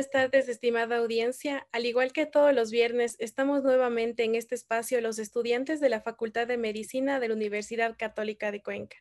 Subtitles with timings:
[0.00, 1.68] Buenas tardes, estimada audiencia.
[1.72, 6.00] Al igual que todos los viernes, estamos nuevamente en este espacio los estudiantes de la
[6.00, 8.96] Facultad de Medicina de la Universidad Católica de Cuenca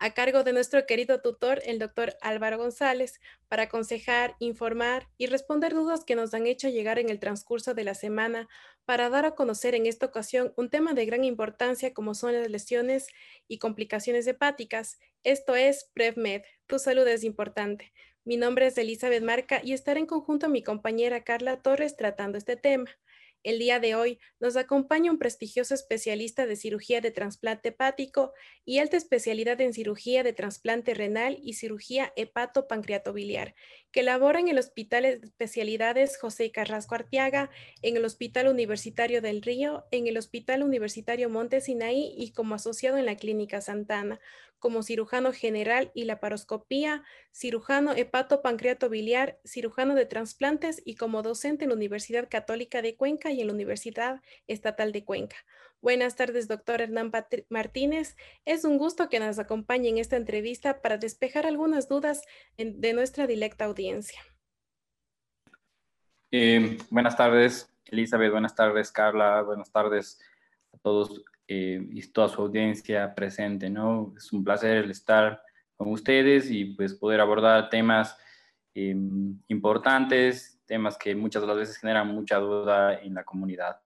[0.00, 5.74] a cargo de nuestro querido tutor, el doctor Álvaro González, para aconsejar, informar y responder
[5.74, 8.48] dudas que nos han hecho llegar en el transcurso de la semana
[8.84, 12.50] para dar a conocer en esta ocasión un tema de gran importancia como son las
[12.50, 13.06] lesiones
[13.46, 14.98] y complicaciones hepáticas.
[15.22, 17.92] Esto es PrevMed, tu salud es importante.
[18.24, 22.38] Mi nombre es Elizabeth Marca y estaré en conjunto a mi compañera Carla Torres tratando
[22.38, 22.88] este tema.
[23.42, 28.32] El día de hoy nos acompaña un prestigioso especialista de cirugía de trasplante hepático
[28.64, 33.56] y alta especialidad en cirugía de trasplante renal y cirugía hepato-pancreatobiliar,
[33.92, 37.50] que labora en el Hospital de Especialidades José Carrasco Arteaga,
[37.82, 42.96] en el Hospital Universitario del Río, en el Hospital Universitario Monte Sinaí y como asociado
[42.96, 44.18] en la Clínica Santana,
[44.58, 51.70] como cirujano general y laparoscopía, cirujano hepato-pancreato biliar, cirujano de trasplantes y como docente en
[51.70, 55.36] la Universidad Católica de Cuenca y en la Universidad Estatal de Cuenca.
[55.82, 57.10] Buenas tardes, doctor Hernán
[57.48, 58.16] Martínez.
[58.44, 62.22] Es un gusto que nos acompañe en esta entrevista para despejar algunas dudas
[62.56, 64.20] de nuestra directa audiencia.
[66.30, 68.30] Eh, buenas tardes, Elizabeth.
[68.30, 69.42] Buenas tardes, Carla.
[69.42, 70.20] Buenas tardes
[70.72, 74.14] a todos eh, y toda su audiencia presente, ¿no?
[74.16, 75.42] Es un placer estar
[75.76, 78.16] con ustedes y pues poder abordar temas
[78.72, 78.94] eh,
[79.48, 83.80] importantes, temas que muchas las veces generan mucha duda en la comunidad.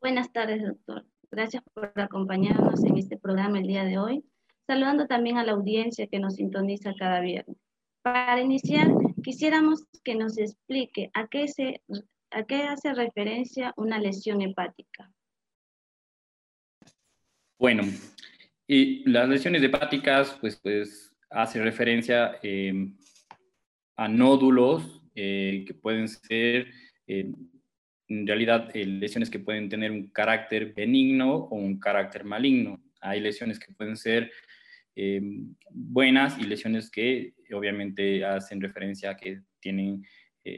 [0.00, 1.04] Buenas tardes, doctor.
[1.30, 4.24] Gracias por acompañarnos en este programa el día de hoy,
[4.66, 7.56] saludando también a la audiencia que nos sintoniza cada viernes.
[8.02, 8.88] Para iniciar,
[9.22, 11.82] quisiéramos que nos explique a qué se
[12.30, 15.10] ¿A qué hace referencia una lesión hepática?
[17.58, 17.84] Bueno,
[18.66, 22.92] y las lesiones hepáticas, pues, pues hace referencia eh,
[23.96, 26.70] a nódulos eh, que pueden ser,
[27.06, 27.32] eh,
[28.08, 32.82] en realidad, lesiones que pueden tener un carácter benigno o un carácter maligno.
[33.00, 34.30] Hay lesiones que pueden ser
[35.70, 40.04] buenas y lesiones que obviamente hacen referencia a que tienen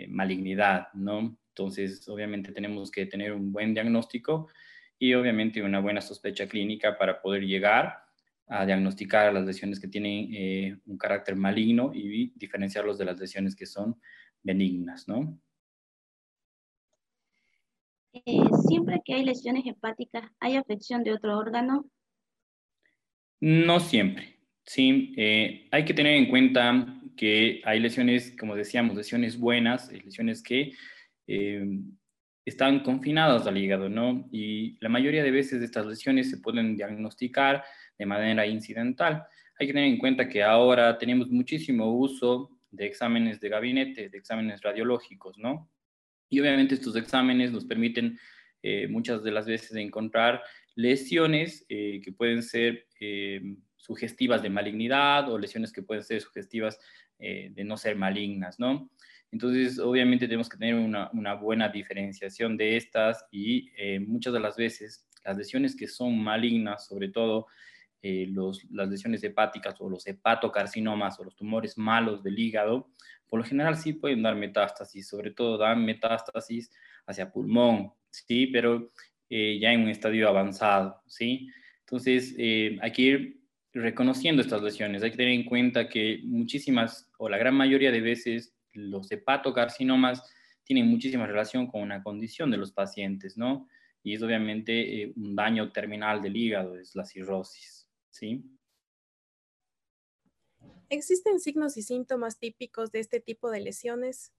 [0.08, 1.36] malignidad, ¿no?
[1.48, 4.48] Entonces, obviamente tenemos que tener un buen diagnóstico
[4.98, 8.04] y obviamente una buena sospecha clínica para poder llegar
[8.46, 13.56] a diagnosticar las lesiones que tienen eh, un carácter maligno y diferenciarlos de las lesiones
[13.56, 13.98] que son
[14.42, 15.40] benignas, ¿no?
[18.12, 21.84] Eh, siempre que hay lesiones hepáticas, ¿hay afección de otro órgano?
[23.40, 25.14] No siempre, sí.
[25.16, 30.72] Eh, hay que tener en cuenta que hay lesiones, como decíamos, lesiones buenas, lesiones que
[31.26, 31.64] eh,
[32.44, 34.28] están confinados al hígado, ¿no?
[34.32, 37.64] Y la mayoría de veces estas lesiones se pueden diagnosticar
[37.98, 39.24] de manera incidental.
[39.58, 44.18] Hay que tener en cuenta que ahora tenemos muchísimo uso de exámenes de gabinete, de
[44.18, 45.70] exámenes radiológicos, ¿no?
[46.30, 48.18] Y obviamente estos exámenes nos permiten
[48.62, 50.42] eh, muchas de las veces encontrar
[50.74, 52.86] lesiones eh, que pueden ser
[53.76, 56.78] sugestivas de malignidad o lesiones que pueden ser sugestivas
[57.18, 58.90] de no ser malignas, ¿no?
[59.32, 64.56] Entonces, obviamente tenemos que tener una, buena diferenciación de estas y eh, muchas de las
[64.56, 67.46] veces las lesiones que son malignas, sobre todo
[68.02, 68.26] eh,
[68.70, 72.90] las lesiones hepáticas o los hepatocarcinomas o los tumores malos del hígado,
[73.30, 76.70] por lo general sí pueden dar metástasis, sobre todo dan metástasis
[77.06, 78.48] hacia pulmón, ¿sí?
[78.48, 78.90] Pero
[79.30, 81.48] eh, ya en un estadio avanzado, ¿sí?
[81.80, 83.40] Entonces, hay que ir
[83.72, 88.00] reconociendo estas lesiones, hay que tener en cuenta que muchísimas o la gran mayoría de
[88.00, 90.22] veces los hepatocarcinomas
[90.64, 93.68] tienen muchísima relación con una condición de los pacientes, ¿no?
[94.02, 98.44] Y es obviamente eh, un daño terminal del hígado, es la cirrosis, ¿sí?
[100.90, 104.32] ¿Existen signos y síntomas típicos de este tipo de lesiones?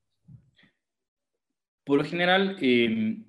[1.85, 3.23] Por lo general, em,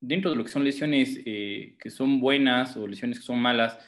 [0.00, 3.78] dentro de lo que son lesiones eh, que son buenas o lesiones que son malas,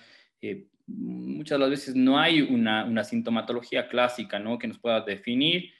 [0.41, 4.59] eh, muchas de las veces no hay una, sintomatología clásica ¿no?
[4.59, 5.75] que nos pueda definir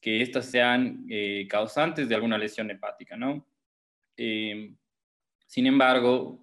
[0.00, 3.44] que éstas sean eh, causantes de alguna lesión hepática, ¿no?
[4.16, 4.72] Eh,
[5.48, 6.42] sin embargo,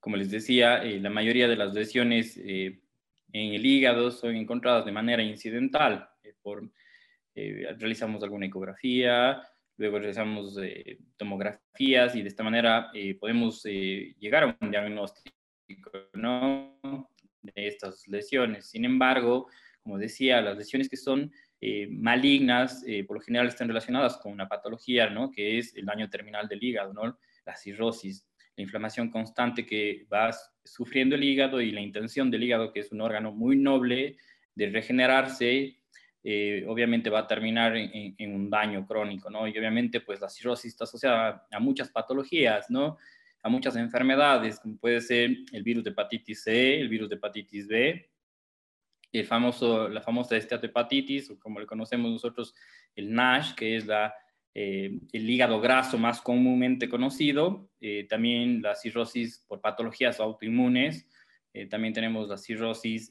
[0.00, 2.38] como les decía, la mayoría de las lesiones
[3.32, 6.08] en el hígado son encontradas de manera incidental.
[6.42, 6.70] por,
[7.34, 9.42] realizamos alguna ecografía,
[9.76, 10.56] luego realizamos
[11.16, 15.32] tomografías y de esta manera podemos llegar a un diagnóstico
[17.42, 18.66] de estas lesiones.
[18.66, 19.48] Sin embargo,
[19.82, 24.32] como decía, las lesiones que son eh, malignas, eh, por lo general están relacionadas con
[24.32, 25.30] una patología, ¿no?
[25.30, 27.18] Que es el daño terminal del hígado, ¿no?
[27.44, 28.26] La cirrosis,
[28.56, 30.30] la inflamación constante que va
[30.64, 34.16] sufriendo el hígado y la intención del hígado, que es un órgano muy noble
[34.54, 35.76] de regenerarse,
[36.24, 39.48] eh, obviamente va a terminar en, un daño crónico, ¿no?
[39.48, 42.98] Y obviamente, pues la cirrosis está asociada a muchas patologías, ¿no?
[43.42, 47.66] A muchas enfermedades, como puede ser el virus de hepatitis C, el virus de hepatitis
[47.66, 48.08] B,
[49.10, 52.54] el famoso, la famosa esteatohepatitis, o como le conocemos nosotros,
[52.94, 54.14] el NASH, que es la,
[54.54, 61.08] eh, el hígado graso más comúnmente conocido, eh, también la cirrosis por patologías autoinmunes,
[61.68, 63.10] también tenemos la cirrosis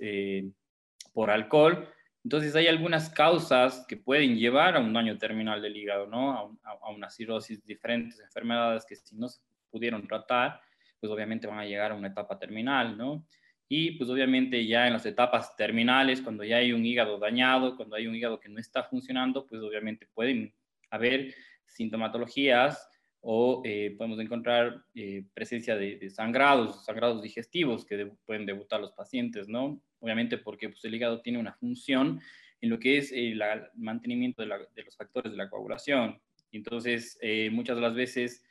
[1.14, 1.88] por alcohol,
[2.24, 6.60] entonces hay algunas causas que pueden llevar a un daño terminal del hígado, ¿no?
[6.64, 9.42] A, una cirrosis, diferentes enfermedades que si no se
[9.72, 10.62] pudieron tratar,
[11.00, 13.26] pues obviamente van a llegar a una etapa terminal, ¿no?
[13.68, 17.96] Y pues obviamente ya en las etapas terminales, cuando ya hay un hígado dañado, cuando
[17.96, 20.54] hay un hígado que no está funcionando, pues obviamente pueden
[20.92, 21.34] haber
[21.66, 22.88] sintomatologías
[23.22, 29.48] o eh, podemos encontrar eh, presencia de, sangrados, sangrados digestivos que pueden debutar los pacientes,
[29.48, 29.82] ¿no?
[30.00, 32.20] Obviamente porque pues, el hígado tiene una función
[32.62, 33.42] en lo que es el
[33.76, 34.48] mantenimiento de,
[34.84, 36.20] los factores de la coagulación.
[36.52, 38.44] Entonces, eh, muchas de las veces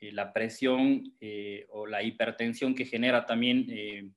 [0.00, 1.14] la presión
[1.70, 4.12] o la hipertensión que genera también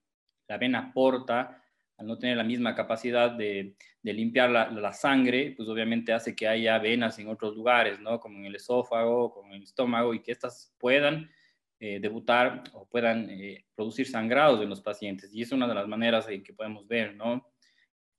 [0.48, 1.63] la vena porta
[1.97, 6.77] al no tener la misma capacidad de, limpiar la, sangre, pues obviamente hace que haya
[6.79, 8.19] venas en otros lugares, ¿no?
[8.19, 11.29] Como en el esófago, como en el estómago, y que éstas puedan
[11.79, 15.33] eh, debutar o puedan eh, producir sangrados en los pacientes.
[15.33, 17.51] Y es una de las maneras en que podemos ver, ¿no?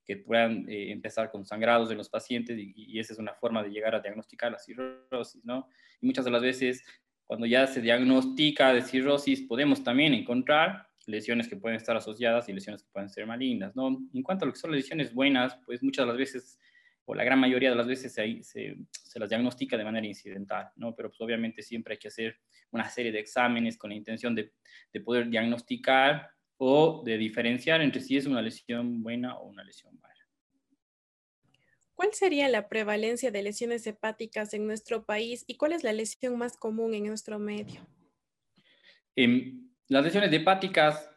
[0.04, 3.62] Que puedan eh, empezar con sangrados en los pacientes y, y, esa es una forma
[3.62, 5.69] de llegar a diagnosticar la cirrosis, ¿no?
[6.00, 6.84] Y muchas de las veces,
[7.25, 12.52] cuando ya se diagnostica de cirrosis, podemos también encontrar lesiones que pueden estar asociadas y
[12.52, 13.88] lesiones que pueden ser malignas, ¿no?
[14.12, 16.58] En cuanto a lo que son lesiones buenas, pues muchas de las veces,
[17.06, 20.70] o la gran mayoría de las veces, se, se, se las diagnostica de manera incidental,
[20.76, 20.94] ¿no?
[20.94, 22.38] Pero pues obviamente siempre hay que hacer
[22.70, 24.52] una serie de exámenes con la intención de,
[24.93, 26.28] de poder diagnosticar
[26.58, 30.14] o de diferenciar entre si es una lesión buena o una lesión mala.
[31.94, 36.37] ¿Cuál sería la prevalencia de lesiones hepáticas en nuestro país y cuál es la lesión
[36.38, 37.88] más común en nuestro medio?
[39.16, 39.54] Eh,
[39.88, 41.11] las lesiones hepáticas,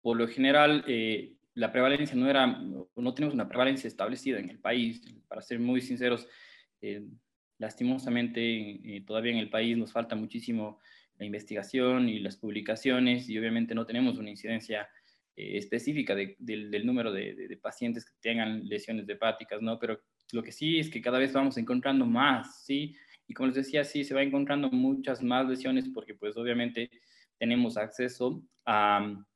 [0.00, 4.58] por lo general, eh, la prevalencia no era, no tenemos una prevalencia establecida en el
[4.58, 5.02] país.
[5.28, 6.26] Para ser muy sinceros,
[6.80, 7.04] eh,
[7.58, 10.80] lastimosamente eh, todavía en el país nos falta muchísimo
[11.18, 14.88] la investigación y las publicaciones y obviamente no tenemos una incidencia
[15.34, 19.78] específica del, número de, de, pacientes que tengan lesiones hepáticas, ¿no?
[19.78, 19.98] Pero
[20.32, 22.94] lo que sí es que cada vez vamos encontrando más, ¿sí?
[23.26, 26.90] Y como les decía, sí, se va encontrando muchas más lesiones porque pues obviamente
[27.42, 29.26] tenemos acceso a mm,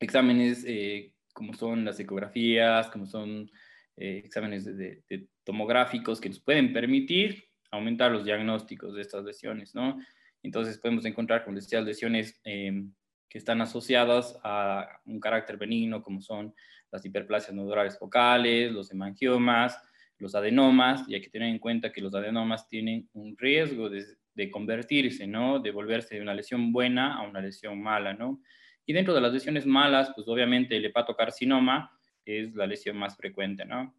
[0.00, 3.50] exámenes eh, como son las ecografías, como son
[3.96, 5.02] eh, exámenes de,
[5.44, 9.98] tomográficos que nos pueden permitir aumentar los diagnósticos de estas lesiones, ¿no?
[10.42, 12.92] Entonces podemos encontrar, como decía, lesiones em,
[13.30, 16.54] que están asociadas a un carácter benigno, como son
[16.92, 19.74] las hiperplasias nodulares focales, los hemangiomas,
[20.18, 24.04] los adenomas, y hay que tener en cuenta que los adenomas tienen un riesgo de,
[24.38, 25.58] de convertirse, ¿no?
[25.58, 28.40] De volverse de una lesión buena a una lesión mala, ¿no?
[28.86, 31.90] Y dentro de las lesiones malas, pues obviamente el hepatocarcinoma
[32.24, 33.92] es la lesión más frecuente, ¿no?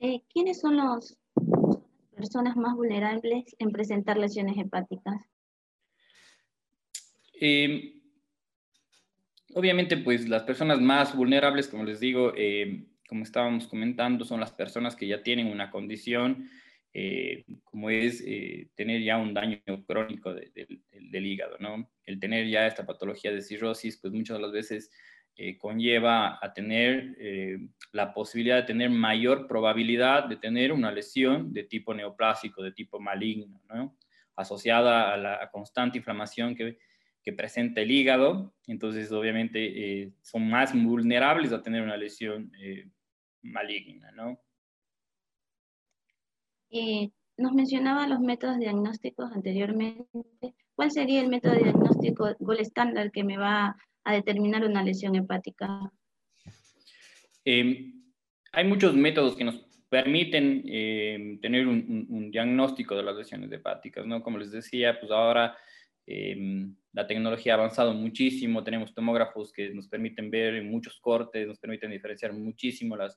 [0.00, 1.18] Eh, ¿Quiénes son las
[2.14, 5.22] personas más vulnerables en presentar lesiones hepáticas?
[7.40, 8.02] Em,
[9.54, 14.52] obviamente, pues las personas más vulnerables, como les digo, em, como estábamos comentando, son las
[14.52, 16.50] personas que ya tienen una condición
[16.98, 21.90] eh, como es eh, tener ya un daño crónico del hígado, ¿no?
[22.06, 24.90] El tener ya esta patología de cirrosis, pues muchas de las veces
[25.36, 27.14] eh, conlleva a tener
[27.92, 32.98] la posibilidad de tener mayor probabilidad de tener una lesión de tipo neoplásico, de tipo
[32.98, 33.98] maligno, ¿no?
[34.34, 36.78] Asociada a la constante inflamación que,
[37.22, 42.50] que presenta el hígado, entonces obviamente son más vulnerables a tener una lesión
[43.42, 44.40] maligna, ¿no?
[46.70, 50.54] Eh, nos mencionaba los métodos diagnósticos anteriormente.
[50.74, 55.90] ¿Cuál sería el método diagnóstico gol estándar que me va a determinar una lesión hepática?
[57.44, 58.02] Em,
[58.52, 64.22] hay muchos métodos que nos permiten em, tener un, diagnóstico de las lesiones hepáticas, ¿no?
[64.22, 65.56] Como les decía, pues ahora
[66.06, 71.58] em, la tecnología ha avanzado muchísimo, tenemos tomógrafos que nos permiten ver muchos cortes, nos
[71.58, 73.16] permiten diferenciar muchísimo las,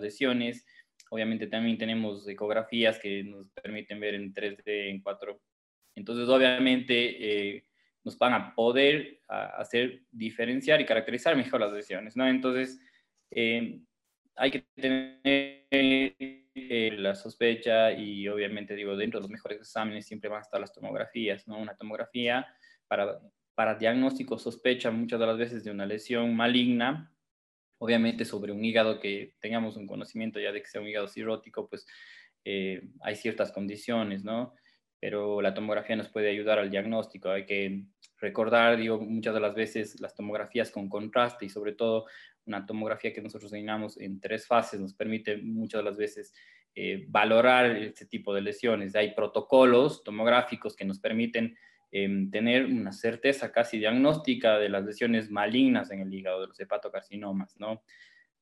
[0.00, 0.66] lesiones.
[1.10, 5.40] Obviamente también tenemos ecografías que nos permiten ver en 3D, en 4.
[5.94, 7.64] Entonces, obviamente, eh,
[8.04, 12.26] nos van a poder hacer diferenciar y caracterizar mejor las lesiones, ¿no?
[12.26, 12.80] Entonces,
[13.30, 13.80] eh,
[14.36, 15.20] hay que tener
[15.70, 20.60] eh, la sospecha y obviamente, digo, dentro de los mejores exámenes siempre van a estar
[20.60, 21.58] las tomografías, ¿no?
[21.58, 22.46] Una tomografía
[22.86, 23.20] para,
[23.54, 27.12] para diagnóstico sospecha muchas de las veces de una lesión maligna
[27.78, 31.68] Obviamente sobre un hígado que tengamos un conocimiento ya de que sea un hígado cirrótico,
[31.68, 31.86] pues
[32.44, 34.54] eh, hay ciertas condiciones, ¿no?
[35.00, 37.30] Pero la tomografía nos puede ayudar al diagnóstico.
[37.30, 37.84] Hay que
[38.20, 42.06] recordar, digo, muchas de las veces las tomografías con contraste y sobre todo
[42.46, 46.34] una tomografía que nosotros denominamos en tres fases nos permite muchas de las veces
[46.74, 48.96] eh, valorar este tipo de lesiones.
[48.96, 51.56] Hay protocolos tomográficos que nos permiten
[51.90, 56.60] em, tener una certeza casi diagnóstica de las lesiones malignas en el hígado, de los
[56.60, 57.82] hepatocarcinomas, ¿no?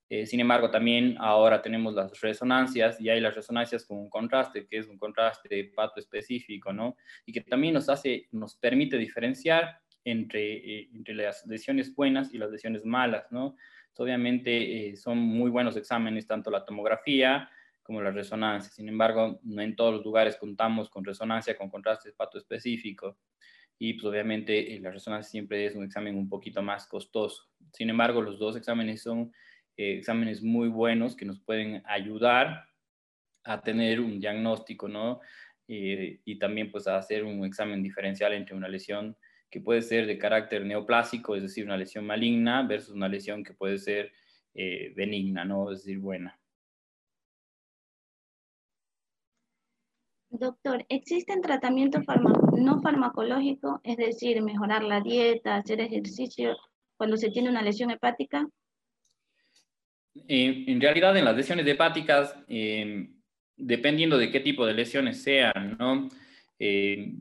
[0.09, 4.67] Eh, sin embargo, también ahora tenemos las resonancias y hay las resonancias con un contraste,
[4.67, 6.97] que es un contraste hepato específico, ¿no?
[7.25, 12.39] Y que también nos hace, nos permite diferenciar entre, eh, entre las lesiones buenas y
[12.39, 13.57] las lesiones malas, ¿no?
[13.99, 17.49] obviamente son muy buenos exámenes, tanto la tomografía
[17.87, 18.71] como la resonancia.
[18.73, 23.17] Sin embargo, no en todos los lugares contamos con resonancia con contraste pato específico
[23.79, 27.49] y pues obviamente eh, la resonancia siempre es un examen un poquito más costoso.
[27.73, 29.33] Sin embargo, los dos exámenes son
[29.77, 32.69] eh, exámenes muy buenos que nos pueden ayudar
[33.45, 35.21] a tener un diagnóstico, ¿no?
[35.69, 39.17] Eh, y también pues a hacer un examen diferencial entre una lesión
[39.51, 43.55] que puede ser de carácter neoplásico, es decir, una lesión maligna, versus una lesión que
[43.55, 44.13] puede ser
[44.95, 45.71] benigna, ¿no?
[45.71, 46.41] Es decir, buena.
[50.39, 52.03] Doctor, ¿existen tratamientos
[52.59, 56.57] no farmacológicos, es decir, mejorar la dieta, hacer ejercicio
[56.97, 58.49] cuando se tiene una lesión hepática?
[60.29, 63.15] Eh, en realidad, en las lesiones hepáticas, em,
[63.57, 66.09] dependiendo de qué tipo de lesiones sean, ¿no?
[66.59, 67.15] Eh,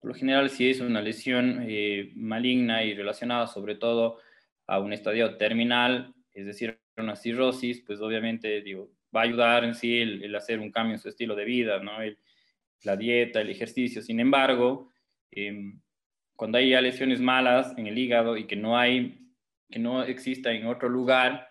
[0.00, 4.18] por lo general, si es una lesión eh, maligna y relacionada sobre todo
[4.66, 9.74] a un estadio terminal, es decir, una cirrosis, pues obviamente digo, va a ayudar en
[9.74, 11.92] sí el, hacer un cambio en su estilo de vida, ¿no?
[12.84, 14.02] La dieta, el ejercicio.
[14.02, 14.90] Sin embargo,
[15.30, 15.80] em,
[16.36, 19.28] cuando hay lesiones malas en el hígado y que no hay,
[19.70, 21.48] que no exista en otro lugar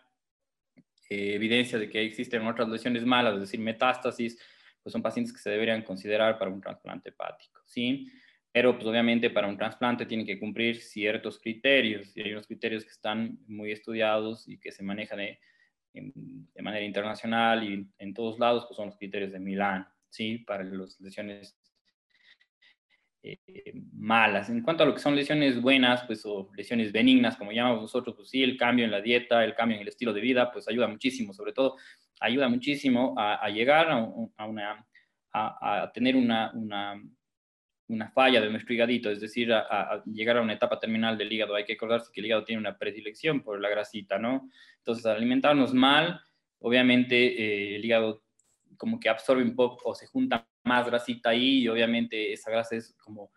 [1.10, 4.40] eh, evidencia de que existen otras lesiones malas, es decir, metástasis,
[4.82, 8.10] pues son pacientes que se deberían considerar para un trasplante hepático, ¿sí?
[8.50, 12.86] Pero pues obviamente para un trasplante tienen que cumplir ciertos criterios y hay unos criterios
[12.86, 15.40] que están muy estudiados y que se manejan de,
[15.94, 19.88] de manera internacional y en todos lados, pues son los criterios de Milán.
[20.12, 20.40] ¿Sí?
[20.40, 21.58] Para las lesiones
[23.24, 23.38] eh,
[23.94, 24.50] malas.
[24.50, 28.16] En cuanto a lo que son lesiones buenas, pues, o lesiones benignas, como llamamos nosotros,
[28.16, 30.68] pues sí, el cambio en la dieta, el cambio en el estilo de vida, pues
[30.68, 31.78] ayuda muchísimo, sobre todo,
[32.20, 34.88] ayuda muchísimo a, llegar a, una,
[35.34, 37.00] a, tener una, una,
[37.88, 41.54] una, falla de nuestro hígado, es decir, a, llegar a una etapa terminal del hígado.
[41.54, 44.50] Hay que acordarse que el hígado tiene una predilección por la grasita, ¿no?
[44.78, 46.22] Entonces, al alimentarnos mal,
[46.58, 48.21] obviamente eh, el hígado
[48.82, 52.76] como que absorbe un poco o se junta más grasita ahí y obviamente esa grasa
[52.76, 53.32] es como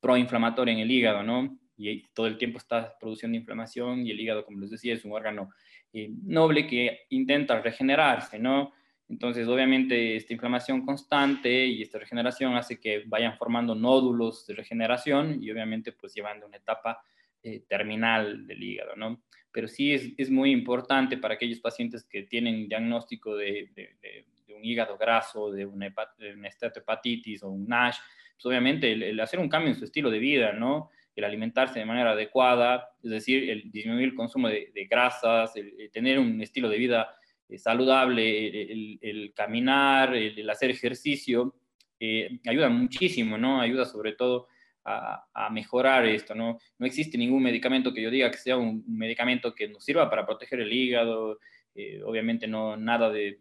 [0.00, 1.58] proinflamatoria en el hígado, ¿no?
[1.76, 5.12] Y todo el tiempo está produciendo inflamación y el hígado, como les decía, es un
[5.12, 5.50] órgano
[5.92, 8.72] eh, noble que intenta regenerarse, ¿no?
[9.10, 15.42] Entonces, obviamente, esta inflamación constante y esta regeneración hace que vayan formando nódulos de regeneración
[15.42, 17.02] y obviamente pues llevando una etapa
[17.42, 19.22] eh, terminal del hígado, ¿no?
[19.52, 24.24] Pero sí es, es, muy importante para aquellos pacientes que tienen diagnóstico de, de
[24.54, 27.98] un hígado graso, de una, hepatitis o un NASH,
[28.34, 30.90] pues obviamente el, hacer un cambio en su estilo de vida, ¿no?
[31.14, 36.18] El alimentarse de manera adecuada, es decir, el disminuir el consumo de, grasas, el, tener
[36.18, 37.16] un estilo de vida
[37.48, 41.56] eh, saludable, el, caminar, el, hacer ejercicio,
[41.98, 43.60] eh, ayuda muchísimo, ¿no?
[43.60, 44.46] Ayuda sobre todo
[44.84, 46.58] a, a, mejorar esto, ¿no?
[46.78, 50.24] No existe ningún medicamento que yo diga que sea un medicamento que nos sirva para
[50.24, 51.40] proteger el hígado,
[51.80, 53.38] eh, obviamente no nada de,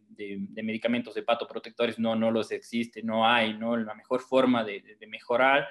[0.61, 3.75] medicamentos hepatoprotectores, no, no los existe, no hay, ¿no?
[3.75, 5.67] La mejor forma de, mejorar,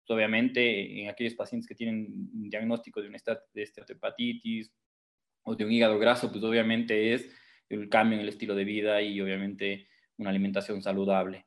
[0.00, 3.18] pues, obviamente en aquellos pacientes que tienen un diagnóstico de una
[3.54, 4.74] de hepatitis
[5.44, 7.32] o de un hígado graso, pues obviamente es
[7.68, 11.46] el cambio en el estilo de vida y obviamente una alimentación saludable.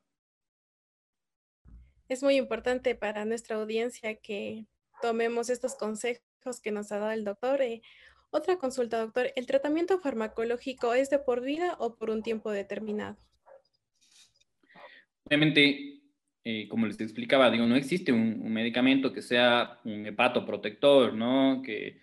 [2.08, 4.64] Es muy importante para nuestra audiencia que
[5.02, 6.22] tomemos estos consejos
[6.62, 7.60] que nos ha dado el doctor.
[7.60, 7.82] Eh,
[8.32, 9.30] otra consulta, doctor.
[9.36, 13.16] ¿El tratamiento farmacológico es de por vida o por un tiempo determinado?
[15.24, 16.00] Obviamente,
[16.42, 21.62] eh, como les explicaba, digo, no existe un, medicamento que sea un hepatoprotector, ¿no?
[21.62, 22.00] Que,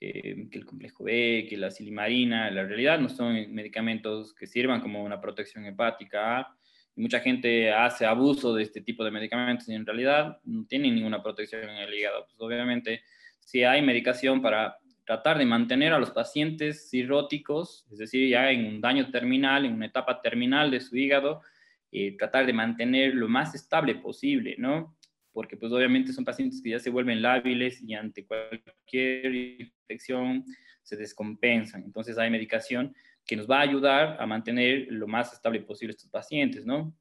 [0.00, 4.80] eh, que, el complejo B, que la silimarina, la realidad no son medicamentos que sirvan
[4.80, 6.56] como una protección hepática.
[6.94, 10.94] Y mucha gente hace abuso de este tipo de medicamentos y en realidad no tienen
[10.94, 12.24] ninguna protección en el hígado.
[12.26, 13.02] Pues obviamente,
[13.40, 14.76] si hay medicación para
[15.12, 19.74] tratar de mantener a los pacientes cirróticos, es decir, ya en un daño terminal, en
[19.74, 21.42] una etapa terminal de su hígado,
[21.90, 24.96] eh, tratar de mantener lo más estable posible, ¿no?
[25.30, 30.46] Porque pues obviamente son pacientes que ya se vuelven lábiles y ante cualquier infección
[30.82, 31.84] se descompensan.
[31.84, 32.94] Entonces hay medicación
[33.26, 36.96] que nos va a ayudar a mantener lo más estable posible estos pacientes, ¿no?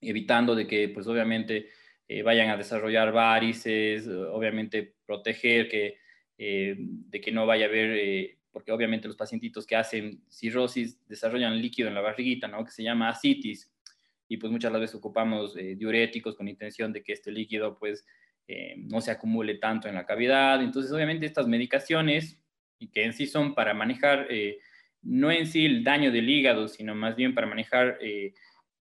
[0.00, 1.68] Evitando de que, pues obviamente,
[2.08, 5.98] eh, vayan a desarrollar varices, obviamente proteger que,
[6.42, 10.98] eh, de que no vaya a haber, eh, porque obviamente los pacientitos que hacen cirrosis
[11.06, 12.64] desarrollan líquido en la barriguita, ¿no?
[12.64, 13.70] Que se llama asitis,
[14.26, 18.06] y pues muchas veces ocupamos diuréticos con intención de que este líquido, pues,
[18.76, 20.62] no se acumule tanto en la cavidad.
[20.62, 22.40] Entonces, obviamente, estas medicaciones,
[22.78, 24.28] y que en sí son para manejar
[25.02, 28.34] no en sí el daño del hígado, sino más bien para manejar eh,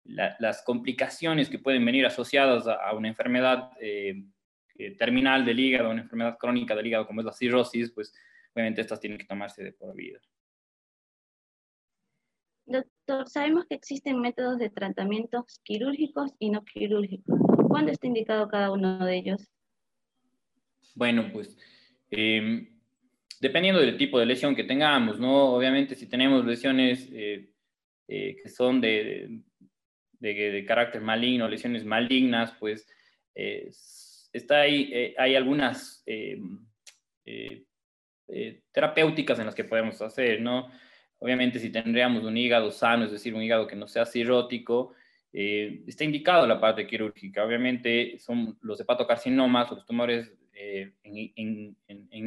[0.05, 4.23] las complicaciones que pueden venir asociadas a, una enfermedad eh,
[4.77, 8.13] eh, terminal del hígado, una enfermedad crónica del hígado como es la cirrosis, pues
[8.53, 10.19] obviamente estas tienen que tomarse de por vida.
[12.65, 17.39] Doctor, sabemos que existen métodos de tratamientos quirúrgicos y no quirúrgicos.
[17.69, 19.49] ¿Cuándo está indicado cada uno de ellos?
[20.93, 21.57] Bueno, pues
[22.09, 22.67] em,
[23.39, 25.53] dependiendo del tipo de lesión que tengamos, ¿no?
[25.53, 27.49] Obviamente si tenemos lesiones eh,
[28.07, 29.41] eh, que son de,
[30.19, 32.87] de, carácter maligno, lesiones malignas, pues
[33.35, 33.69] eh,
[34.37, 36.03] está ahí, hay algunas
[38.71, 40.69] terapéuticas en las que podemos hacer, ¿no?
[41.19, 44.93] Obviamente si tendríamos un hígado sano, es decir, un hígado que no sea cirrótico,
[45.33, 47.43] está indicado la parte quirúrgica.
[47.43, 51.77] Obviamente son los hepatocarcinomas los tumores eh, en,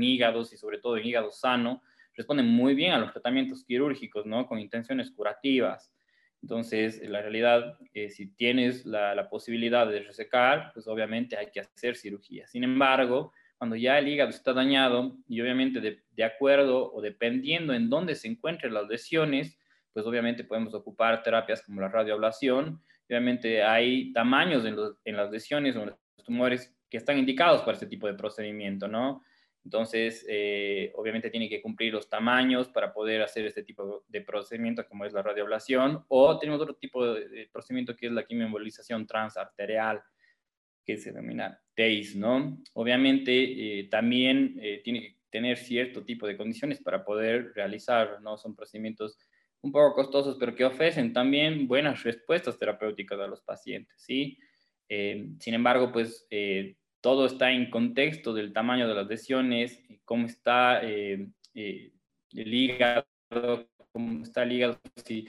[0.03, 1.83] hígados y sobre todo en hígado sano,
[2.15, 4.47] responden muy bien a los tratamientos quirúrgicos, ¿no?
[4.47, 5.93] Con intenciones curativas.
[6.43, 11.61] Entonces, en la realidad, eh, si tienes la, posibilidad de resecar, pues obviamente hay que
[11.61, 12.47] hacer cirugía.
[12.47, 17.75] Sin embargo, cuando ya el hígado está dañado y obviamente de, de acuerdo o dependiendo
[17.75, 19.59] en dónde se encuentren las lesiones,
[19.93, 22.83] pues obviamente podemos ocupar terapias como la radioablación.
[23.09, 27.61] Obviamente hay tamaños en, los, en las lesiones o en los tumores que están indicados
[27.61, 29.23] para este tipo de procedimiento, ¿no?
[29.65, 34.87] Entonces, eh, obviamente tiene que cumplir los tamaños para poder hacer este tipo de procedimiento,
[34.89, 40.03] como es la radioablación, o tenemos otro tipo de, procedimiento que es la quimioembolización transarterial,
[40.85, 42.59] que se denomina TACE, ¿no?
[42.73, 48.39] Obviamente eh, también eh, tiene que tener cierto tipo de condiciones para poder realizar, ¿no?
[48.39, 49.19] Son procedimientos
[49.61, 54.39] un poco costosos, pero que ofrecen también buenas respuestas terapéuticas a los pacientes, ¿sí?
[54.89, 56.27] sin embargo, pues
[57.01, 61.93] todo está en contexto del tamaño de las lesiones, cómo está eh, eh,
[62.35, 63.07] el hígado,
[63.93, 65.27] cómo está el hígado, si,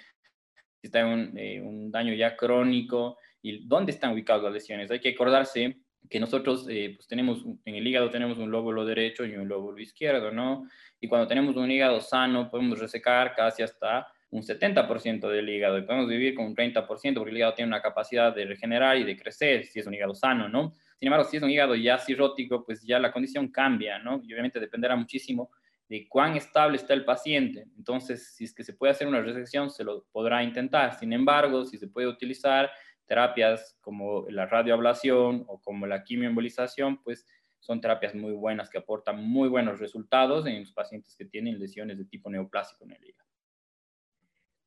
[0.82, 4.92] está en eh, un, daño ya crónico y dónde están ubicadas las lesiones.
[4.92, 5.78] Hay que acordarse
[6.10, 10.32] que nosotros pues tenemos, en el hígado tenemos un lóbulo derecho y un lóbulo izquierdo,
[10.32, 10.68] ¿no?
[11.00, 15.84] Y cuando tenemos un hígado sano podemos resecar casi hasta un 70% del hígado y
[15.84, 19.16] podemos vivir con un 30% porque el hígado tiene una capacidad de regenerar y de
[19.16, 20.76] crecer si es un hígado sano, ¿no?
[21.02, 24.22] Sin embargo, si es un hígado ya cirrótico, pues ya la condición cambia, ¿no?
[24.24, 25.50] Y obviamente dependerá muchísimo
[25.90, 27.66] de cuán estable está el paciente.
[27.76, 30.94] Entonces, si es que se puede hacer una resección, se lo podrá intentar.
[31.00, 32.70] Sin embargo, si se puede utilizar
[33.08, 37.26] terapias como la radioablación o como la quimioembolización, pues
[37.60, 41.98] son terapias muy buenas que aportan muy buenos resultados en los pacientes que tienen lesiones
[41.98, 43.28] de tipo neoplásico en el hígado.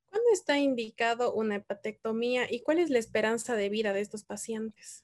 [0.06, 5.03] ¿Cuándo está indicado una hepatectomía y cuál es la esperanza de vida de estos pacientes?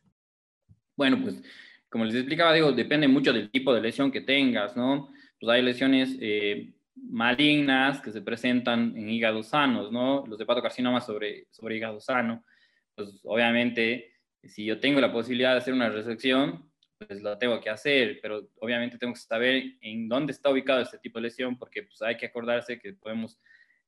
[1.00, 1.42] Bueno, pues
[1.88, 5.10] como les explicaba, digo, depende mucho del tipo de lesión que tengas, ¿no?
[5.40, 10.26] Pues hay lesiones eh, malignas que se presentan en hígados sanos, ¿no?
[10.26, 12.44] Los hepatocarcinomas sobre, sobre hígado sano,
[12.94, 14.12] pues obviamente
[14.44, 18.50] si yo tengo la posibilidad de hacer una resección, pues la tengo que hacer, pero
[18.58, 22.18] obviamente tengo que saber en dónde está ubicado este tipo de lesión, porque pues hay
[22.18, 23.40] que acordarse que podemos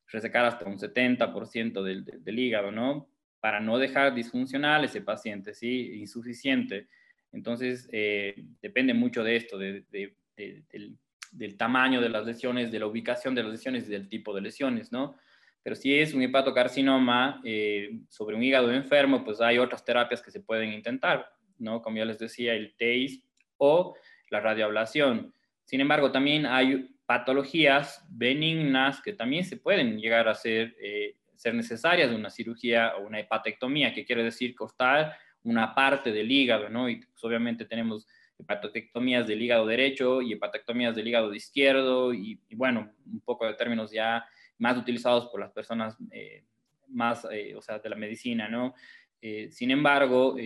[0.07, 3.11] resecar hasta un 70% del, del, del, hígado, ¿no?
[3.38, 5.98] Para no dejar disfuncional ese paciente, ¿sí?
[6.01, 6.88] Insuficiente.
[7.33, 10.16] Entonces, eh, depende mucho de esto, del,
[11.57, 14.92] tamaño de las lesiones, de la ubicación de las lesiones y del tipo de lesiones,
[14.92, 15.16] ¿no?
[15.62, 20.31] Pero si es un hepatocarcinoma eh, sobre un hígado enfermo, pues hay otras terapias que
[20.31, 21.81] se pueden intentar, ¿no?
[21.81, 23.23] Como ya les decía, el TACE
[23.57, 23.95] o
[24.31, 25.33] la radioablación.
[25.64, 31.55] Sin embargo, también hay patologías benignas que también se pueden llegar a ser, eh, ser
[31.55, 36.69] necesarias de una cirugía o una hepatectomía, que quiere decir cortar una parte del hígado,
[36.69, 36.89] ¿no?
[36.89, 38.07] Y pues, obviamente tenemos
[38.39, 43.91] hepatectomías del hígado derecho y hepatectomías del hígado izquierdo y, bueno, un poco de términos
[43.91, 44.25] ya
[44.59, 46.45] más utilizados por las personas eh,
[46.89, 48.75] más, eh, o sea, de la medicina, ¿no?
[49.21, 50.37] Eh, sin embargo,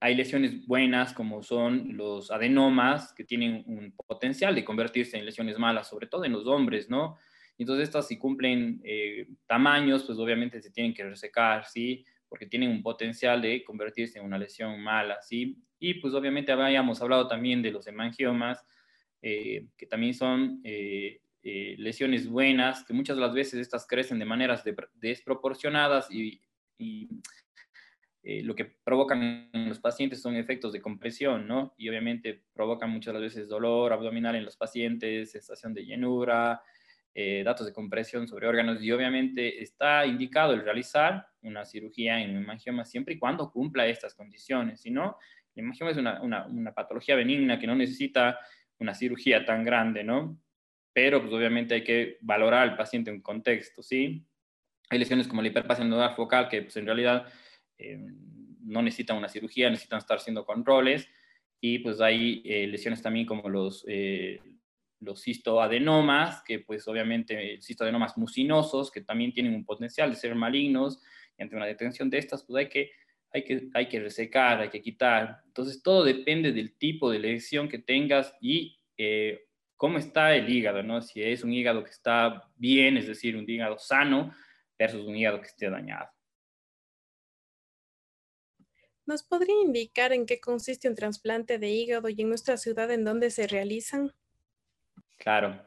[0.00, 5.58] hay lesiones buenas como son los adenomas que tienen un potencial de convertirse en lesiones
[5.58, 7.16] malas, sobre todo en los hombres, ¿no?
[7.56, 8.82] Entonces estas si cumplen
[9.46, 12.04] tamaños, pues obviamente se tienen que resecar, ¿sí?
[12.32, 15.58] Porque tienen un potencial de convertirse en una lesión mala, ¿sí?
[15.78, 18.64] Y pues obviamente habíamos hablado también de los hemangiomas,
[19.20, 24.18] eh, que también son eh, eh, lesiones buenas, que muchas de las veces estas crecen
[24.18, 24.64] de maneras
[24.94, 26.40] desproporcionadas y,
[28.22, 31.74] eh, lo que provocan en los pacientes son efectos de compresión, ¿no?
[31.76, 36.62] Y obviamente provocan muchas veces dolor abdominal en los pacientes, sensación de llenura,
[37.14, 42.36] eh, datos de compresión sobre órganos y obviamente está indicado el realizar una cirugía en
[42.36, 44.80] hemangioma siempre y cuando cumpla estas condiciones.
[44.80, 45.18] Si no,
[45.54, 48.38] el hemangioma es una, una, una patología benigna que no necesita
[48.78, 50.38] una cirugía tan grande, ¿no?
[50.92, 54.26] Pero pues obviamente hay que valorar al paciente en contexto, ¿sí?
[54.90, 57.26] Hay lesiones como la hiperplasia nodal focal que pues en realidad
[57.78, 57.98] eh,
[58.60, 61.08] no necesitan una cirugía, necesitan estar haciendo controles
[61.60, 64.40] y pues hay eh, lesiones también como los, eh,
[65.02, 71.00] los cistoadenomas, que pues obviamente cistoadenomas mucinosos, que también tienen un potencial de ser malignos
[71.36, 72.90] y ante una detención de estas pues hay que
[73.32, 75.40] hay que, hay que resecar, hay que quitar.
[75.46, 80.82] Entonces, todo depende del tipo de lesión que tengas y eh, cómo está el hígado,
[80.82, 81.00] ¿no?
[81.00, 84.34] Si es un hígado que está bien, es decir, un hígado sano,
[84.78, 86.10] versus un hígado que esté dañado.
[89.06, 93.04] ¿Nos podría indicar en qué consiste un trasplante de hígado y en nuestra ciudad en
[93.04, 94.12] dónde se realizan?
[95.22, 95.62] Claro.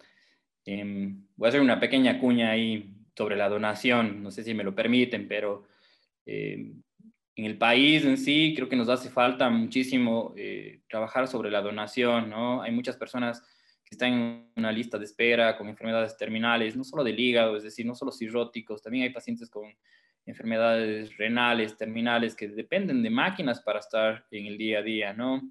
[0.66, 4.66] Em, voy a hacer una pequeña cuña ahí sobre la donación, no sé si me
[4.66, 5.64] lo permiten, pero
[6.26, 6.84] em,
[7.38, 11.62] en el país en sí, creo que nos hace falta muchísimo eh, trabajar sobre la
[11.62, 12.62] donación, ¿no?
[12.62, 13.42] Hay muchas personas
[13.86, 17.64] que están en una lista de espera con enfermedades terminales, no solo del hígado, es
[17.64, 19.74] decir, no solo cirróticos, también hay pacientes con
[20.26, 25.42] enfermedades renales, terminales, que dependen de máquinas para estar en el día a día, ¿no?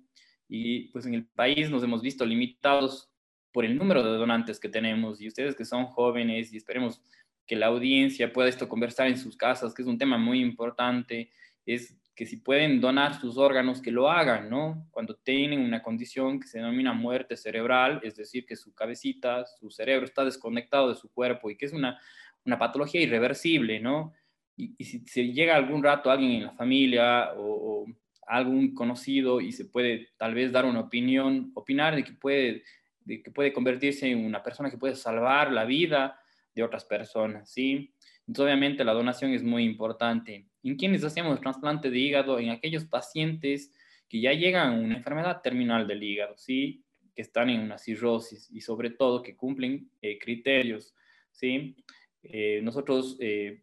[0.46, 3.13] Y pues en el país nos hemos visto limitados
[3.54, 7.00] por el número de donantes que tenemos y ustedes que son jóvenes y esperemos
[7.46, 11.30] que la audiencia pueda esto conversar en sus casas, que es un tema muy importante
[11.64, 14.88] es que si pueden donar sus órganos, que lo hagan, ¿no?
[14.90, 19.70] Cuando tienen una condición que se denomina muerte cerebral, es decir, que su cabecita, su
[19.70, 22.00] cerebro está desconectado de su cuerpo y que es una,
[22.44, 24.12] una patología irreversible, ¿no?
[24.56, 27.86] Y, si, se llega algún rato alguien en la familia o,
[28.26, 32.62] algún conocido y se puede tal vez dar una opinión, opinar de que puede,
[33.04, 36.18] de que puede convertirse en una persona que puede salvar la vida
[36.54, 37.94] de otras personas, ¿sí?
[38.26, 40.46] Entonces, obviamente, la donación es muy importante.
[40.62, 42.38] ¿En quiénes hacemos trasplante de hígado?
[42.38, 43.72] En aquellos pacientes
[44.08, 46.84] que ya llegan a una enfermedad terminal del hígado, ¿sí?
[47.14, 50.94] Que están en una cirrosis y sobre todo que cumplen eh, criterios,
[51.32, 51.76] ¿sí?
[52.22, 53.62] Eh, nosotros eh,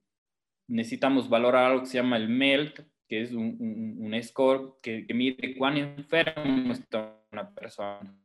[0.68, 5.14] necesitamos valorar algo que se llama el MELT, que es un, un, score que, que,
[5.14, 8.16] mide cuán enfermo está una persona.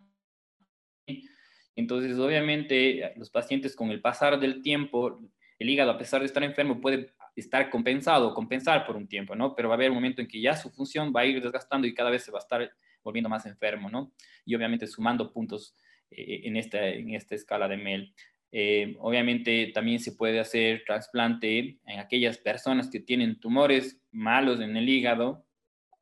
[1.76, 5.20] Entonces, obviamente, los pacientes con el pasar del tiempo,
[5.58, 9.54] el hígado, a pesar de estar enfermo, puede estar compensado, compensar por un tiempo, ¿no?
[9.54, 11.86] Pero va a haber un momento en que ya su función va a ir desgastando
[11.86, 12.70] y cada vez se va a estar
[13.02, 14.12] volviendo más enfermo, ¿no?
[14.44, 15.76] Y obviamente sumando puntos
[16.10, 18.14] eh, en, esta, en esta escala de MEL.
[18.52, 24.76] Eh, obviamente también se puede hacer trasplante en aquellas personas que tienen tumores malos en
[24.76, 25.44] el hígado,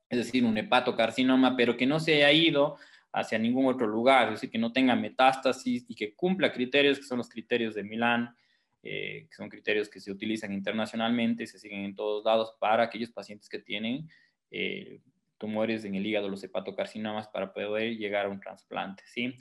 [0.08, 2.76] es decir, un hepatocarcinoma, pero que no se haya ido
[3.14, 7.04] hacia ningún otro lugar, es decir, que no tenga metástasis y que cumpla criterios que
[7.04, 8.34] son los criterios de Milán,
[8.82, 13.12] eh, que son criterios que se utilizan internacionalmente, se siguen en todos lados para aquellos
[13.12, 14.08] pacientes que tienen
[14.50, 15.00] eh,
[15.38, 19.36] tumores en el hígado, los hepatocarcinomas, para poder llegar a un trasplante, ¿sí?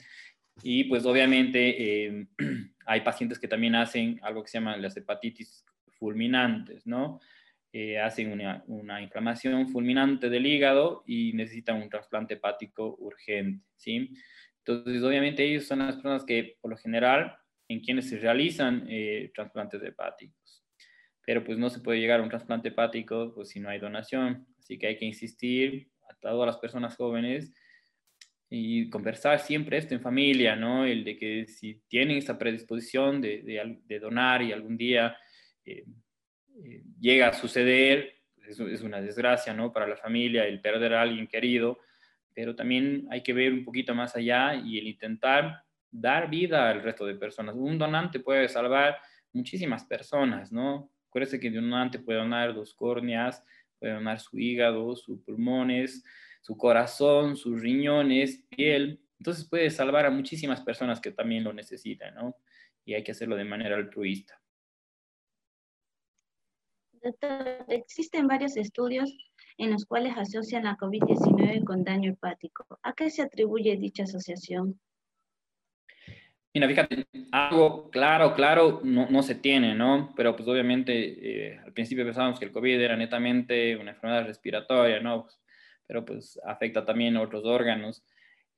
[0.62, 2.26] Y pues obviamente eh,
[2.86, 5.64] hay pacientes que también hacen algo que se llama las hepatitis
[5.98, 7.18] fulminantes, ¿no?
[8.02, 14.10] Hacen una, una, inflamación fulminante del hígado y necesitan un trasplante hepático urgente, ¿sí?
[14.58, 17.36] Entonces, obviamente ellos son las personas que por lo general
[17.68, 20.64] en quienes se realizan eh, trasplantes hepáticos.
[21.26, 24.46] Pero pues no se puede llegar a un trasplante hepático pues, si no hay donación.
[24.58, 27.52] Así que hay que insistir a todas las personas jóvenes
[28.50, 30.84] y conversar siempre esto en familia, ¿no?
[30.84, 33.42] El de que si tienen esta predisposición de,
[33.84, 35.16] de, donar y algún día
[35.64, 35.84] eh,
[36.62, 38.14] eh, llega a suceder,
[38.46, 39.72] es, es una desgracia, ¿no?
[39.72, 41.78] Para la familia el perder a alguien querido,
[42.34, 46.82] pero también hay que ver un poquito más allá y el intentar dar vida al
[46.82, 47.54] resto de personas.
[47.54, 48.98] Un donante puede salvar
[49.32, 50.90] muchísimas personas, ¿no?
[51.08, 53.44] Acuérdense que un donante puede donar dos córneas,
[53.78, 56.02] puede donar su hígado, sus pulmones,
[56.40, 59.00] su corazón, sus riñones, piel.
[59.18, 62.36] Entonces puede salvar a muchísimas personas que también lo necesitan, ¿no?
[62.84, 64.40] Y hay que hacerlo de manera altruista.
[67.04, 69.14] Doctor, existen varios estudios
[69.58, 72.66] en los cuales asocian la COVID-19 con daño hepático.
[72.82, 74.80] ¿A qué se atribuye dicha asociación?
[76.54, 80.14] Mira, fíjate, algo claro, claro, no, no se tiene, ¿no?
[80.16, 85.00] Pero pues obviamente eh, al principio pensábamos que el COVID era netamente una enfermedad respiratoria,
[85.00, 85.26] ¿no?
[85.86, 88.02] pero pues afecta también a otros órganos.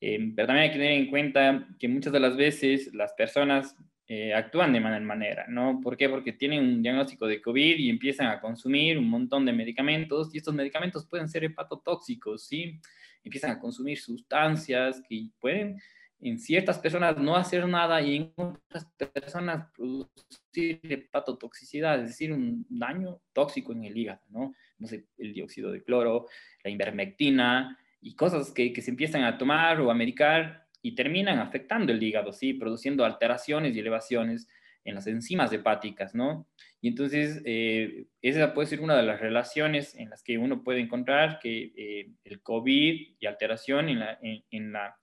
[0.00, 3.76] Eh, pero también hay que tener en cuenta que muchas de las veces las personas
[4.08, 5.80] eh, actúan de manera, ¿no?
[5.82, 6.08] ¿Por qué?
[6.08, 10.38] Porque tienen un diagnóstico de COVID y empiezan a consumir un montón de medicamentos y
[10.38, 12.80] estos medicamentos pueden ser hepatotóxicos, ¿sí?
[13.24, 15.80] Empiezan a consumir sustancias que pueden
[16.20, 22.64] en ciertas personas no hacer nada y en otras personas producir hepatotoxicidad, es decir, un
[22.68, 24.54] daño tóxico en el hígado, ¿no?
[24.78, 26.28] No sé, el dióxido de cloro,
[26.62, 31.92] la ivermectina y cosas que se empiezan a tomar o a medicar y terminan afectando
[31.92, 32.54] el hígado, ¿sí?
[32.54, 34.46] Produciendo alteraciones y elevaciones
[34.84, 36.46] en las enzimas hepáticas, ¿no?
[36.80, 40.78] Y entonces, eh, esa puede ser una de las relaciones en las que uno puede
[40.78, 44.96] encontrar que eh, el COVID y alteración en la, en, la,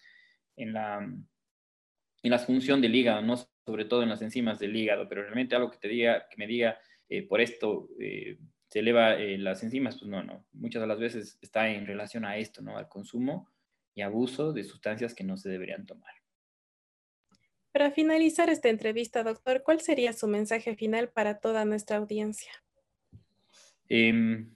[0.55, 0.99] en, la,
[2.23, 3.35] en la función del hígado, ¿no?
[3.65, 6.47] Sobre todo en las enzimas del hígado, pero realmente algo que te diga, que me
[6.47, 7.89] diga, eh, por esto
[8.69, 10.45] se eleva las enzimas, pues no, no.
[10.53, 12.77] Muchas de las veces está en relación a esto, ¿no?
[12.77, 13.52] Al consumo
[13.95, 16.13] y abuso de sustancias que no se deberían tomar.
[17.71, 22.51] Para finalizar esta entrevista, doctor, ¿cuál sería su mensaje final para toda nuestra audiencia?
[23.89, 24.51] Em,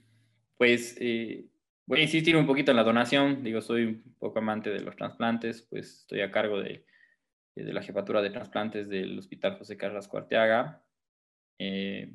[0.56, 1.46] pues eh,
[1.86, 3.42] voy a insistir un poquito en la donación.
[3.42, 6.84] Digo, soy un poco amante de los trasplantes, pues estoy a cargo de,
[7.56, 10.84] de la jefatura de trasplantes del Hospital José Carrasco Arteaga.
[11.58, 12.12] Eh,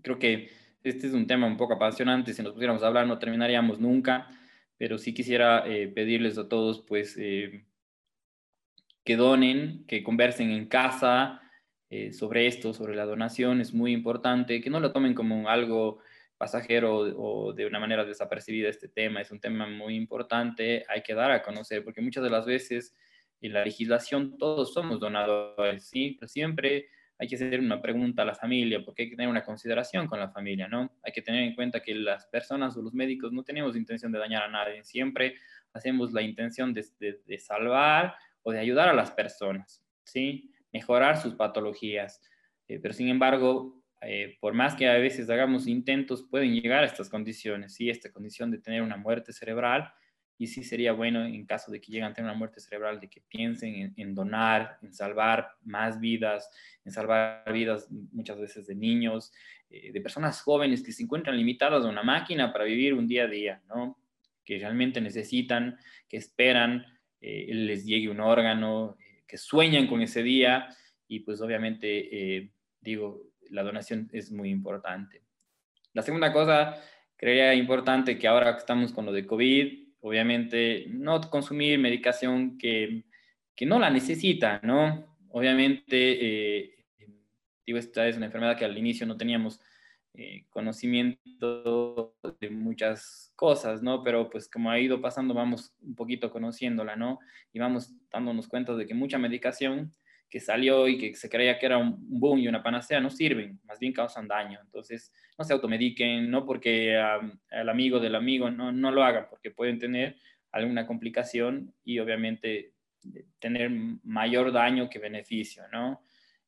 [0.00, 0.48] creo que
[0.84, 2.32] este es un tema un poco apasionante.
[2.32, 4.28] Si nos pusiéramos a hablar, no terminaríamos nunca
[4.78, 7.64] pero sí quisiera eh, pedirles a todos, pues, eh,
[9.04, 11.40] que donen, que conversen en casa
[11.90, 16.00] eh, sobre esto, sobre la donación, es muy importante, que no lo tomen como algo
[16.36, 21.14] pasajero o de una manera desapercibida este tema, es un tema muy importante, hay que
[21.14, 22.94] dar a conocer, porque muchas de las veces
[23.40, 26.18] en la legislación todos somos donadores, ¿sí?
[26.26, 26.88] Siempre
[27.24, 30.20] hay que hacer una pregunta a la familia, porque hay que tener una consideración con
[30.20, 30.92] la familia, ¿no?
[31.02, 34.18] Hay que tener en cuenta que las personas o los médicos no tenemos intención de
[34.18, 35.36] dañar a nadie, siempre
[35.72, 40.52] hacemos la intención de, de, salvar o de ayudar a las personas, ¿sí?
[40.72, 42.20] Mejorar sus patologías.
[42.68, 46.86] Eh, pero sin embargo, eh, por más que a veces hagamos intentos, pueden llegar a
[46.86, 47.90] estas condiciones, ¿sí?
[47.90, 49.92] Esta condición de tener una muerte cerebral
[50.44, 53.08] y sí sería bueno en caso de que lleguen a tener una muerte cerebral, de
[53.08, 56.50] que piensen en, donar, en salvar más vidas,
[56.84, 59.32] en salvar vidas muchas veces de niños,
[59.70, 63.24] eh, de personas jóvenes que se encuentran limitadas a una máquina para vivir un día
[63.24, 63.98] a día, ¿no?
[64.44, 65.78] Que realmente necesitan,
[66.08, 66.84] que esperan,
[67.22, 70.68] eh, les llegue un órgano, eh, que sueñan con ese día
[71.08, 75.22] y pues obviamente, digo, la donación es muy importante.
[75.94, 76.76] La segunda cosa,
[77.16, 83.04] creía importante que ahora que estamos con lo de COVID, obviamente no consumir medicación que,
[83.56, 85.16] que no la necesita, ¿no?
[85.30, 86.84] Obviamente, eh,
[87.64, 89.62] digo, esta es una enfermedad que al inicio no teníamos
[90.12, 94.02] eh, conocimiento de muchas cosas, ¿no?
[94.02, 97.18] Pero pues como ha ido pasando, vamos un poquito conociéndola, ¿no?
[97.54, 99.94] Y vamos dándonos cuenta de que mucha medicación
[100.34, 103.60] que salió y que se creía que era un boom y una panacea no sirven,
[103.62, 104.58] más bien causan daño.
[104.64, 107.00] Entonces, no se automediquen, no porque
[107.52, 110.16] el amigo del amigo no, no lo hagan, porque pueden tener
[110.50, 112.72] alguna complicación y obviamente
[113.38, 113.70] tener
[114.02, 116.02] mayor daño que beneficio, ¿no?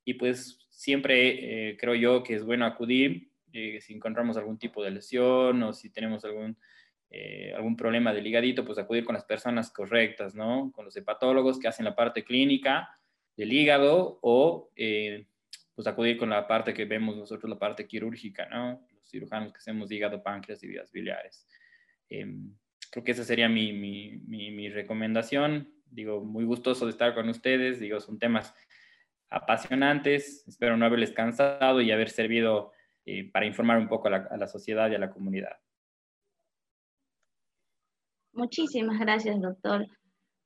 [0.04, 4.82] Y pues siempre eh, creo yo que es bueno acudir eh, si encontramos algún tipo
[4.82, 6.58] de lesión o si tenemos algún,
[7.08, 10.72] eh, algún problema del ligadito, pues acudir con las personas correctas, ¿no?
[10.74, 12.90] Con los hepatólogos que hacen la parte clínica
[13.36, 15.26] del hígado o eh,
[15.74, 18.86] pues acudir con la parte que vemos nosotros, la parte quirúrgica, ¿no?
[18.92, 21.46] Los cirujanos que hacemos hígado, páncreas y vías biliares.
[22.08, 22.56] Em,
[22.90, 25.70] creo que esa sería mi, mi, mi, recomendación.
[25.84, 27.78] Digo, muy gustoso de estar con ustedes.
[27.78, 28.54] Digo, son temas
[29.28, 30.48] apasionantes.
[30.48, 32.72] Espero no haberles cansado y haber servido
[33.04, 35.58] eh, para informar un poco a la, a la sociedad y a la comunidad.
[38.32, 39.86] Muchísimas gracias, doctor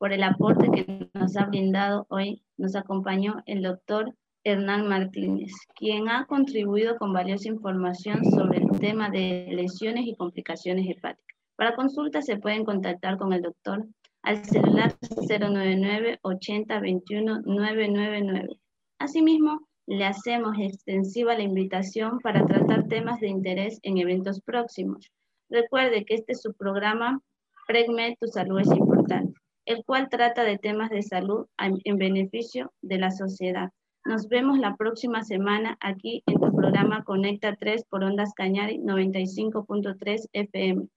[0.00, 2.42] por el aporte que nos ha brindado hoy.
[2.56, 9.10] Nos acompañó el doctor Hernán Martínez, quien ha contribuido con valiosa información sobre el tema
[9.10, 11.36] de lesiones y complicaciones hepáticas.
[11.54, 13.86] Para consulta se pueden contactar con el doctor
[14.22, 14.96] al celular
[15.28, 18.56] 099 80 21 999.
[18.98, 25.10] Asimismo, le hacemos extensiva la invitación para tratar temas de interés en eventos próximos.
[25.50, 27.20] Recuerde que este es su programa
[27.66, 32.98] Pregmed, tu salud es importante el cual trata de temas de salud en beneficio de
[32.98, 33.70] la sociedad.
[34.04, 40.28] Nos vemos la próxima semana aquí en tu programa Conecta 3 por Ondas Cañari 95.3
[40.32, 40.88] FM.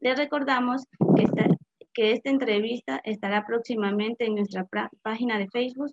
[0.00, 1.46] Les recordamos que esta,
[1.92, 4.66] que esta entrevista estará próximamente en nuestra
[5.02, 5.92] página de Facebook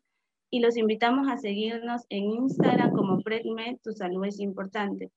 [0.50, 5.12] y los invitamos a seguirnos en Instagram como PredMed, tu salud es importante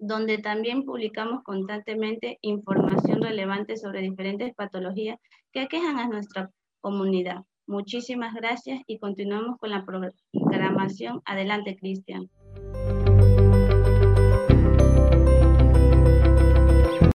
[0.00, 5.18] donde también publicamos constantemente información relevante sobre diferentes patologías
[5.52, 7.44] que aquejan a nuestra comunidad.
[7.66, 11.20] Muchísimas gracias y continuamos con la programación.
[11.26, 12.30] Adelante, Cristian.